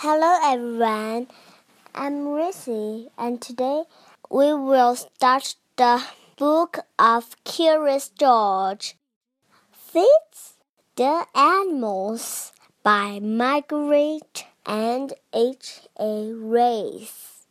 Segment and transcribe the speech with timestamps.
[0.00, 1.28] Hello everyone,
[1.94, 3.84] I'm Rissy, and today
[4.28, 6.02] we will start the
[6.36, 8.96] book of Curious George.
[9.72, 10.58] Feeds
[10.96, 15.88] the Animals by Margret and H.
[15.98, 16.30] A.
[16.30, 17.46] Reys.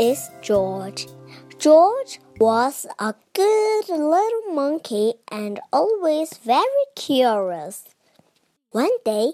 [0.00, 1.06] Is George.
[1.58, 7.84] George was a good little monkey and always very curious.
[8.70, 9.32] One day,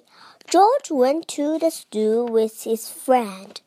[0.48, 3.60] George went to the zoo with his friend,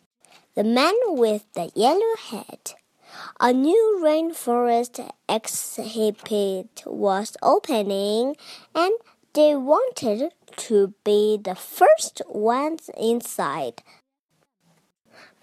[0.55, 2.75] the man with the yellow hat.
[3.39, 8.35] A new rainforest exhibit was opening,
[8.75, 8.93] and
[9.33, 13.83] they wanted to be the first ones inside.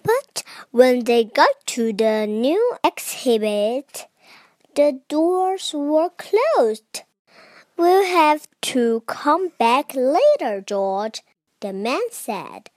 [0.06, 4.06] But when they got to the new exhibit,
[4.76, 7.02] the doors were closed.
[7.76, 11.22] We'll have to come back later, George,
[11.60, 12.70] the man said.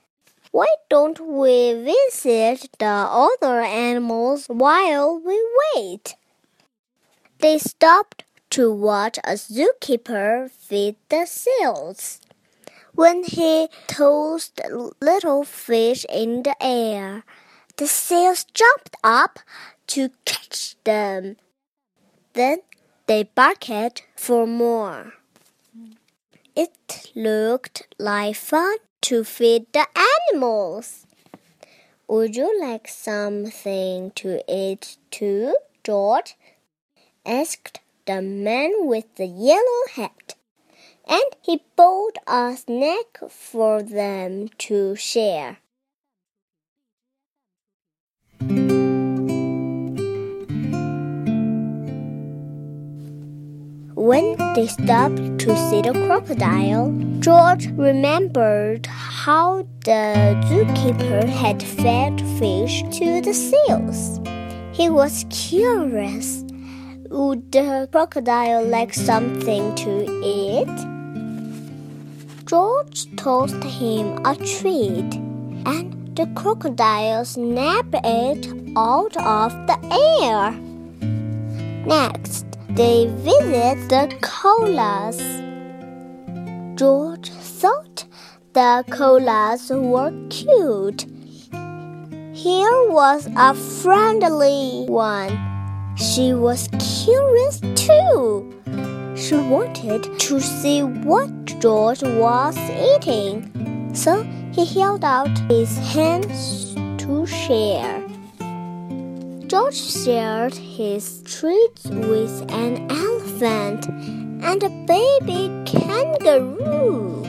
[0.50, 5.38] Why don't we visit the other animals while we
[5.76, 6.16] wait?
[7.38, 12.20] They stopped to watch a zookeeper feed the seals
[12.94, 14.60] when he tossed
[15.00, 17.24] little fish in the air.
[17.76, 19.38] The seals jumped up
[19.88, 21.36] to catch them.
[22.34, 22.58] Then
[23.06, 25.14] they barked for more.
[26.54, 29.86] It looked like fun to feed the
[30.30, 31.06] animals.
[32.06, 36.36] Would you like something to eat too, George?
[37.24, 40.34] asked the man with the yellow hat
[41.10, 45.58] and he bought a snack for them to share.
[53.94, 62.82] When they stopped to see the crocodile, George remembered how the zookeeper had fed fish
[62.98, 64.20] to the seals.
[64.72, 66.44] He was curious.
[67.10, 70.99] Would the crocodile like something to eat?
[72.50, 75.14] George tossed him a treat,
[75.72, 79.78] and the crocodile snapped it out of the
[80.20, 80.50] air.
[81.86, 85.20] Next, they visit the koalas.
[86.74, 88.04] George thought
[88.52, 91.06] the koalas were cute.
[92.34, 95.38] Here was a friendly one.
[95.94, 98.89] She was curious too.
[99.16, 104.22] She wanted to see what George was eating, so
[104.52, 108.02] he held out his hands to share.
[109.46, 113.88] George shared his treats with an elephant
[114.44, 117.26] and a baby kangaroo.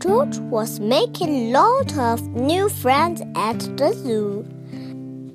[0.00, 4.46] George was making lots of new friends at the zoo.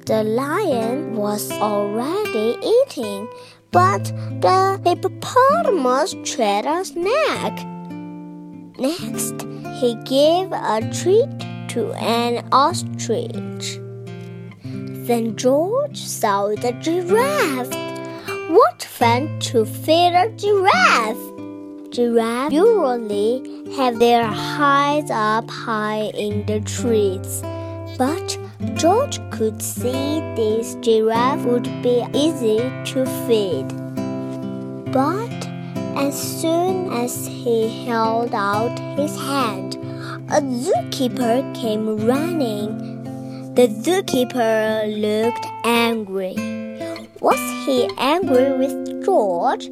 [0.05, 3.27] The lion was already eating
[3.75, 4.05] but
[4.39, 7.55] the hippopotamus tried a snack.
[8.79, 9.41] Next,
[9.81, 11.35] he gave a treat
[11.71, 13.81] to an ostrich.
[14.63, 17.75] Then George saw the giraffe.
[18.49, 21.25] What fun to feed a giraffe!
[21.89, 27.41] Giraffes usually have their hides up high in the trees,
[27.97, 28.37] but
[28.85, 32.59] George could see this giraffe would be easy
[32.89, 33.67] to feed.
[34.93, 35.39] But
[35.97, 39.73] as soon as he held out his hand,
[40.29, 43.55] a zookeeper came running.
[43.55, 46.35] The zookeeper looked angry.
[47.21, 49.67] Was he angry with George?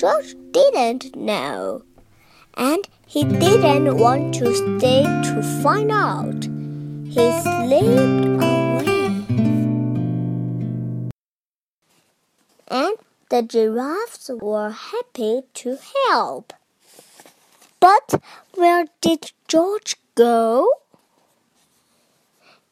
[0.00, 1.82] George didn't know.
[2.56, 6.42] And he didn't want to stay to find out.
[7.06, 8.47] He slipped
[13.38, 16.52] the giraffes were happy to help.
[17.78, 18.20] But
[18.54, 20.68] where did George go?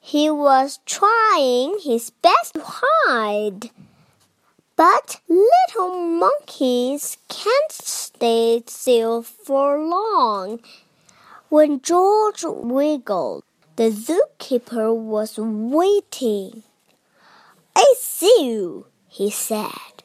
[0.01, 3.71] He was trying his best to hide.
[4.75, 10.59] But little monkeys can't stay still for long.
[11.49, 13.45] When George wiggled,
[13.77, 16.65] the zookeeper was waiting.
[17.77, 19.96] I see you, he said.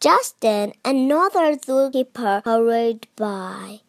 [0.00, 3.80] Just then, another zookeeper hurried by.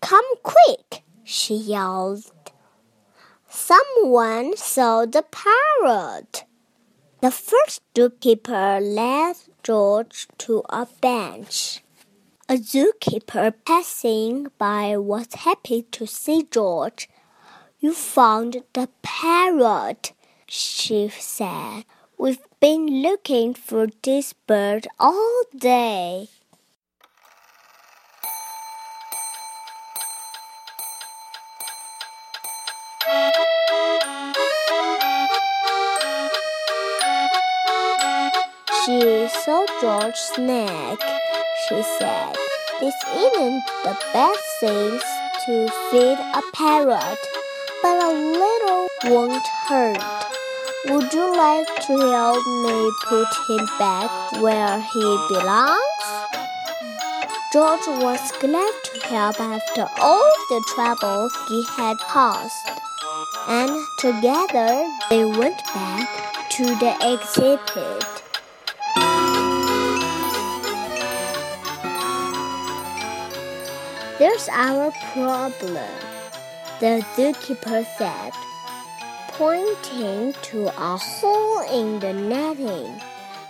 [0.00, 2.30] Come quick, she yelled.
[3.48, 6.44] Someone saw the parrot.
[7.20, 11.82] The first zookeeper led George to a bench.
[12.48, 17.08] A zookeeper passing by was happy to see George.
[17.80, 20.12] You found the parrot,
[20.46, 21.84] she said.
[22.18, 26.28] We've been looking for this bird all day.
[38.86, 40.98] She saw George's neck.
[41.68, 42.34] She said,
[42.80, 44.98] This isn't the best thing
[45.44, 47.18] to feed a parrot,
[47.82, 50.25] but a little won't hurt.
[50.88, 56.06] Would you like to help me put him back where he belongs?
[57.52, 62.70] George was glad to help after all the trouble he had caused,
[63.48, 66.08] and together they went back
[66.50, 68.22] to the exhibit.
[74.20, 75.90] There's our problem,
[76.78, 78.32] the zookeeper said
[79.38, 82.98] pointing to a hole in the netting.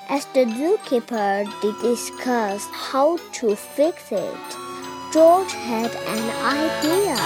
[0.09, 1.47] As the zookeeper
[1.81, 4.49] discussed how to fix it,
[5.13, 7.17] George had an idea.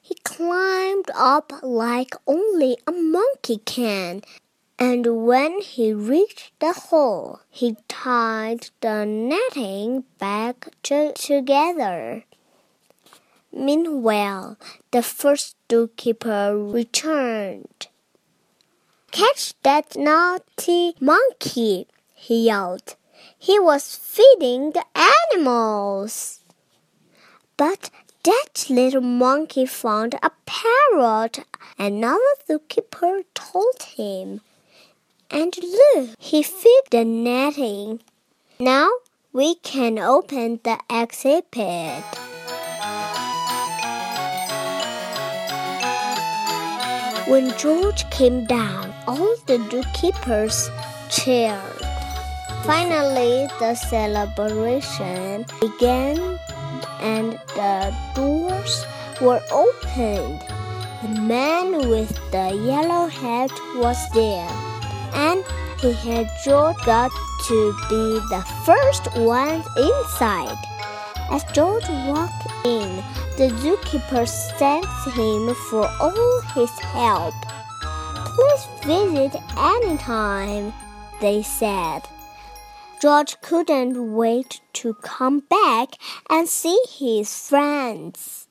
[0.00, 4.22] He climbed up like only a monkey can,
[4.78, 12.24] and when he reached the hole, he tied the netting back together.
[13.56, 14.58] Meanwhile,
[14.90, 17.86] the first zookeeper returned.
[19.12, 22.96] Catch that naughty monkey, he yelled.
[23.38, 24.84] He was feeding the
[25.32, 26.40] animals.
[27.56, 27.90] But
[28.24, 31.44] that little monkey found a parrot,
[31.78, 34.40] another zookeeper told him.
[35.30, 38.00] And look, he fed the netting.
[38.58, 38.90] Now
[39.32, 42.23] we can open the exhibit.
[47.34, 50.70] When George came down, all the zookeepers
[51.10, 51.82] cheered.
[52.62, 56.38] Finally, the celebration began
[57.00, 58.86] and the doors
[59.20, 60.46] were opened.
[61.02, 63.50] The man with the yellow hat
[63.82, 64.54] was there,
[65.14, 65.42] and
[65.80, 67.10] he had George got
[67.48, 70.56] to be the first one inside.
[71.32, 73.02] As George walked in,
[73.36, 74.26] the zookeeper
[74.58, 77.34] thanked him for all his help.
[78.36, 80.72] Please visit anytime,
[81.20, 82.02] they said.
[83.02, 85.94] George couldn't wait to come back
[86.30, 88.46] and see his friends.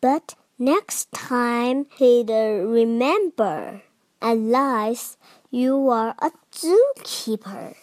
[0.00, 3.82] But next time he'd remember.
[4.22, 5.18] Last,
[5.50, 7.74] you are a zookeeper.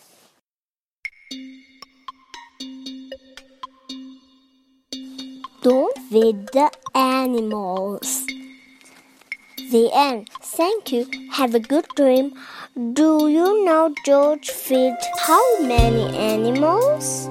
[5.61, 8.25] Don't feed the animals.
[9.57, 10.29] The end.
[10.41, 11.06] Thank you.
[11.33, 12.33] Have a good dream.
[12.94, 17.28] Do you know George fed how many animals?